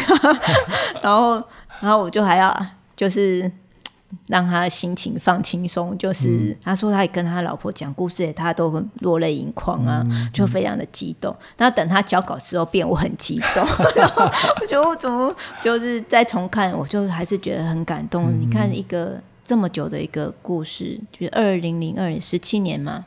[1.03, 1.35] 然后，
[1.81, 3.53] 然后我就还要就是
[4.29, 11.37] 让他心情放轻松，就是、嗯、他说他也跟他老婆讲故事，他都很落泪盈眶啊，嗯、就非常的激动。
[11.59, 13.63] 那等他交稿之后，变我很激动，
[13.95, 14.25] 然后
[14.59, 18.31] 我觉得我怎么就是再重看，我就还是觉得很感动。
[18.31, 23.05] 嗯、你看一个这么久的一个故事，就是二零零二年，十七年嘛。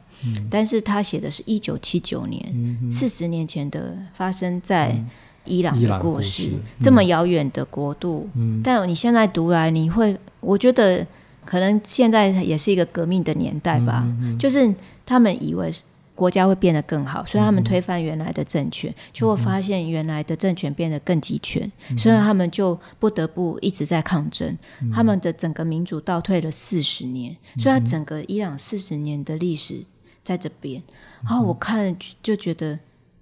[0.49, 4.99] 但是他写的是一九七九年，四十、年前的发生在
[5.45, 8.27] 伊朗的故事，嗯、这么遥远的国度。
[8.35, 11.05] 嗯、但你现在读来，你会，我觉得
[11.45, 14.03] 可能现在也是一个革命的年代吧。
[14.21, 14.73] 嗯、就是
[15.05, 15.71] 他们以为
[16.17, 24.57] 国家会变得更好，所以他们推翻原来的政权，就会、发现原来的政权变得更集权，嗯、所以他们就不得不一直在抗争。
[24.81, 29.85] 嗯、他们的整个民主倒退了四十年，嗯、所以他整个伊朗四十年的历史。
[30.23, 30.83] 在这边，
[31.23, 32.77] 然后我看就觉得，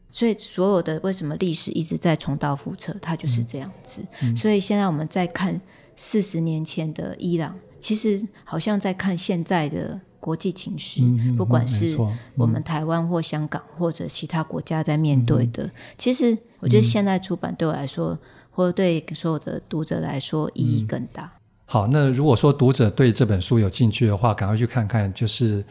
[0.10, 4.01] 所以所有的为什么历史一直在重蹈覆辙，它就是这样子。
[4.23, 5.62] 嗯、所以现在我们在看
[5.95, 11.95] 四十年前的伊朗，其实好像在看现在的国际情势，嗯、不管是
[12.35, 15.63] 我们台湾或香港或者其他国家在面对的。
[15.65, 18.17] 嗯、其实我觉得现在出版对我来说，
[18.49, 21.25] 或者对所有的读者来说意义更大。
[21.25, 25.63] 嗯、好，那如果说读者对这本书有兴趣的话，赶快去看看，就是。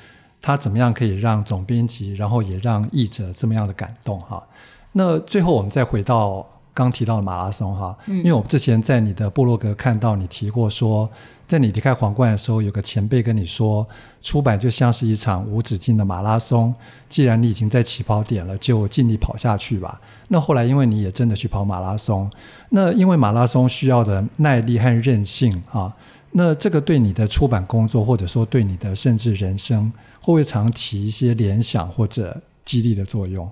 [0.46, 4.46] 他怎么样可以让总编辑，然后也让译者这么样的感动哈？
[4.92, 11.08] 那最后我们再回到刚提到的马拉松哈，嗯、因为我们之前在你的部落格看到你提过说，
[11.46, 13.86] 在你离开皇冠的时候，有个前辈跟你说，
[14.20, 16.74] 出版就像是一场无止境的马拉松，
[17.08, 20.00] 既然你已经在起跑点了，就尽力跑下去吧。
[20.28, 22.28] 那后来因为你也真的去跑马拉松，
[22.70, 25.94] 那因为马拉松需要的耐力和韧性啊，
[26.32, 29.92] 那这个对你的出版工作，或者说对你的甚至人生。
[30.20, 33.46] 会不会常起一些联想或者激励的作用？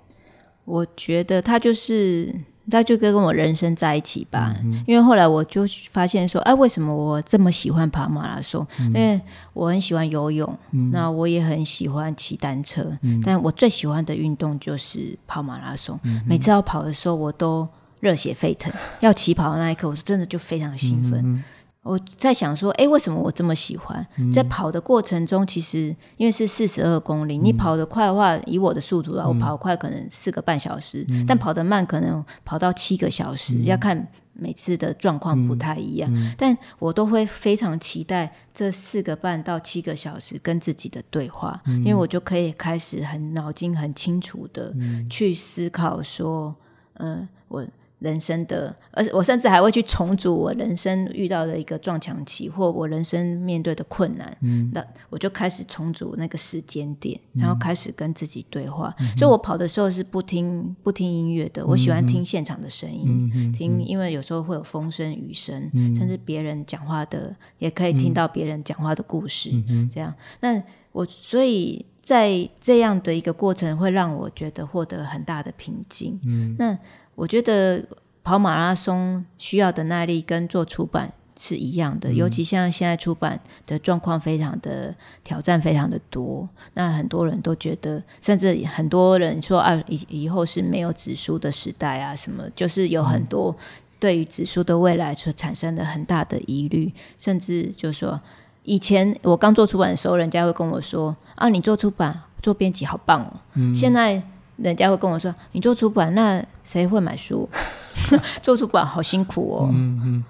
[0.65, 2.35] 我觉得它就是，
[2.70, 4.55] 他就跟我人生在一起吧。
[4.87, 8.66] 因为后来我就发现说，哎，为什么我这么喜欢跑马拉松？
[8.79, 9.20] 嗯、因为
[9.53, 15.98] 我很喜欢游泳，嗯、那我也很喜欢骑单车，嗯、但我最喜欢的运动就是跑马拉松。
[16.05, 17.66] 嗯、每次要跑的时候，我都
[18.01, 18.72] 热血沸腾。
[19.01, 21.42] 要起跑的那一刻，我是真的就非常兴奋。
[21.83, 24.07] 我在想说，哎，为什么我这么喜欢？
[24.16, 36.09] 嗯、在跑的过程中，其实因为是四十二公里，嗯、你跑得快的话，以我的速度啊，我跑快可能四个半小时，嗯、但跑得慢可能跑到七个小时，嗯、要看每次的状况不太一样。
[36.38, 44.73] 但我都会非常期待这四个半到七个小时跟自己的对话，嗯、因为我就可以开始很脑筋很清楚的
[45.11, 46.54] 去思考说，
[46.94, 47.67] 嗯、呃，我。
[48.03, 54.37] 人生的，而且我甚至还会去重组我人生遇到的一个撞墙期，或我人生面对的困难。
[54.40, 58.92] 嗯，那我就开始重组那个时间点，然后开始跟自己对话。
[58.98, 69.50] 嗯、所以我跑的时候是不听不听音乐的，我喜欢听现场的声音，嗯、听，因为有时候会有风声、雨声，嗯、甚至别人讲话的，也可以听到别人讲话的故事。
[69.69, 76.19] 嗯、这样，那我所以在这样的一个过程，会让我觉得获得很大的平静。
[76.27, 76.77] 嗯，那。
[77.15, 77.85] 我觉得
[78.25, 84.94] 跑马拉松需要的耐力跟做出版是一样的，嗯、尤其像现在出版的状况非常的
[85.25, 86.48] 挑战，非常的多。
[86.75, 93.54] 那很多人都觉得，甚至很多人说啊，以以后是没有纸书的时代啊，什么就是有很多
[93.98, 98.21] 对于纸书的未来所产生的很大的疑虑，甚至就说
[98.63, 104.23] 以前我刚做出版的时候，人家会跟我说啊，你做出版做编辑好棒哦，嗯、现在。
[104.63, 107.48] 人家会跟我说：“你做出版，那谁会买书？
[108.40, 110.25] 做出版好辛苦哦。”嗯嗯。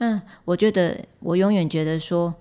[0.00, 2.32] 嗯，我觉得我永远觉得说，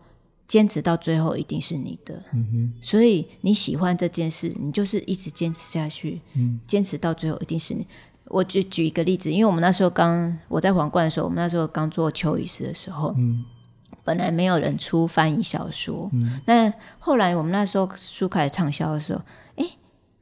[0.45, 2.21] 坚持到最后一定是你的。
[2.33, 2.73] 嗯哼。
[2.81, 6.21] 所以你喜欢这件事，你就是一直坚持下去。
[6.33, 6.59] 嗯。
[6.67, 7.87] 坚持到最后一定是你。
[8.25, 13.45] 我就举一个例子，因为我们那时候刚我在皇冠的时候，我们那时候刚做邱医师的时候，嗯，
[14.03, 19.21] 本来没有人出翻译小说，嗯，那后来我们那时候书开始畅销的时候，
[19.55, 19.65] 哎，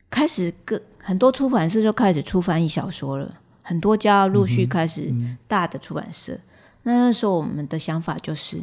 [0.09, 0.79] 开始各。
[1.07, 3.31] 很多出版社就开始出翻译小说了，
[3.61, 5.13] 很多家陆续开始
[5.47, 6.33] 大的出版社。
[6.33, 6.41] 嗯嗯、
[6.81, 8.59] 那那时候我们的想法就是，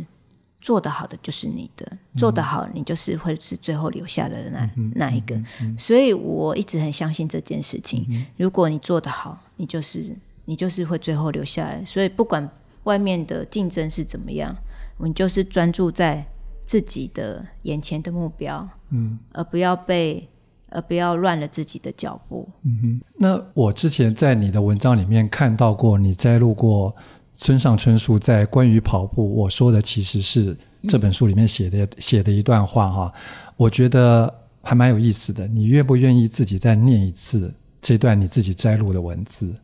[0.61, 5.40] 做得好的就是你的，嗯、做得好你就是会是最后留下的那、嗯、那一个。
[5.78, 8.05] 所以我一直很相信这件事情。
[8.11, 10.12] 嗯、如果你做得好，你就是
[10.45, 11.84] 你就是会最后留下来。
[11.84, 12.51] 所以不管
[12.82, 14.53] 外面的竞争是怎么样，
[14.99, 16.26] 你就是专注在
[16.66, 20.28] 自己的眼前的目标，嗯，而不要被。
[20.72, 22.48] 而不要乱了自己的脚步。
[22.64, 26.94] 嗯哼，那我之前在你的文章里面看到过，你摘录过
[27.34, 30.56] 村上春树在关于跑步，我说的其实是
[30.88, 33.12] 这本书里面写的写的一段话哈，
[33.56, 35.46] 我觉得还蛮有意思的。
[35.46, 39.54] 你愿不愿意自己再念一次这段你自己摘录的文字？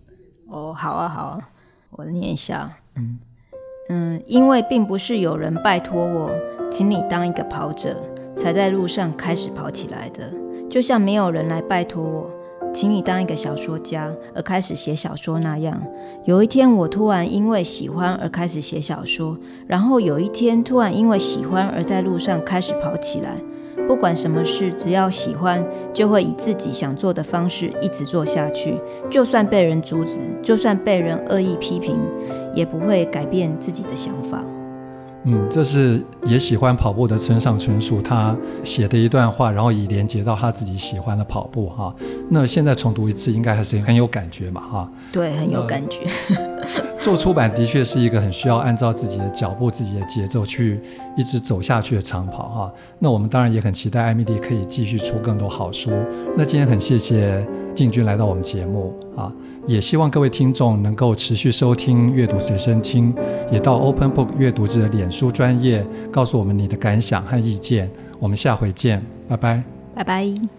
[0.49, 1.49] 哦，好啊，好啊，
[1.91, 2.73] 我念一下。
[2.97, 3.19] 嗯
[3.91, 6.31] 嗯，因为并不是有人拜托我，
[6.71, 7.97] 请你当一个跑者，
[8.37, 10.31] 才在路上开始跑起来的。
[10.71, 12.31] 就像没有人来拜托我，
[12.73, 15.83] 请你当一个小说家而开始写小说那样，
[16.25, 23.37] 有一天我突然因为喜欢而开始写小说，然后有一天突然因为喜欢而在路上开始跑起来。
[23.87, 25.65] 不管什么事，只要喜欢，
[25.95, 28.79] 就会以自己想做的方式一直做下去。
[29.09, 31.97] 就算被人阻止，就算被人恶意批评，
[32.55, 34.45] 也不会改变自己的想法。
[35.25, 41.95] 嗯，这是也喜欢跑步的村上春树他写的一段话，然后以连接到他自己喜欢的跑步哈。
[42.31, 44.93] 那现在重读一次，应该还是很有感觉嘛哈。
[45.13, 46.07] 对，很有感觉。
[47.01, 50.81] 做出版的确是一个很需要按照自己的脚步、自己的节奏去
[51.17, 52.73] 一直走下去的长跑哈。
[52.99, 55.91] 那我们当然也很期待艾米丽可以继续出更多好书。
[56.37, 59.33] 那今天很谢谢进军来到我们节目啊。
[59.69, 63.15] 也希望各位听众能够持续收听阅读随身听，
[63.53, 67.89] 也到 Open Book 阅读者的脸书专业告诉我们你的感想和意见。
[68.19, 69.63] 我们下回见，拜拜，
[69.95, 70.58] 拜拜。